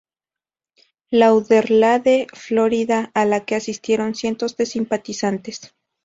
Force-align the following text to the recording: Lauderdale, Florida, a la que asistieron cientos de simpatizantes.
Lauderdale, 1.11 2.25
Florida, 2.33 3.11
a 3.13 3.23
la 3.25 3.45
que 3.45 3.53
asistieron 3.53 4.15
cientos 4.15 4.57
de 4.57 4.65
simpatizantes. 4.65 5.75